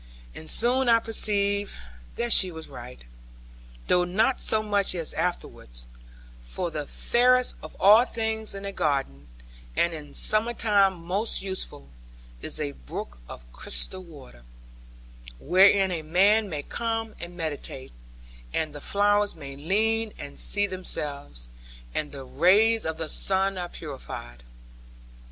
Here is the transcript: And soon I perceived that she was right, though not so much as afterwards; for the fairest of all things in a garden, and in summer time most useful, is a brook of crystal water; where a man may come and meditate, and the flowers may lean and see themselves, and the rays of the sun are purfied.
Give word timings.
And 0.33 0.49
soon 0.49 0.89
I 0.89 0.97
perceived 0.97 1.75
that 2.15 2.33
she 2.33 2.51
was 2.51 2.67
right, 2.67 3.05
though 3.85 4.03
not 4.03 4.41
so 4.41 4.63
much 4.63 4.95
as 4.95 5.13
afterwards; 5.13 5.85
for 6.39 6.71
the 6.71 6.87
fairest 6.87 7.55
of 7.61 7.75
all 7.79 8.03
things 8.05 8.55
in 8.55 8.65
a 8.65 8.71
garden, 8.71 9.27
and 9.75 9.93
in 9.93 10.15
summer 10.15 10.55
time 10.55 10.95
most 11.03 11.43
useful, 11.43 11.87
is 12.41 12.59
a 12.59 12.71
brook 12.71 13.19
of 13.29 13.45
crystal 13.53 14.01
water; 14.03 14.43
where 15.37 15.69
a 15.69 16.01
man 16.01 16.49
may 16.49 16.63
come 16.63 17.13
and 17.19 17.37
meditate, 17.37 17.91
and 18.55 18.73
the 18.73 18.81
flowers 18.81 19.35
may 19.35 19.55
lean 19.55 20.15
and 20.17 20.39
see 20.39 20.65
themselves, 20.65 21.47
and 21.93 22.11
the 22.11 22.25
rays 22.25 22.87
of 22.87 22.97
the 22.97 23.07
sun 23.07 23.55
are 23.55 23.69
purfied. 23.69 24.41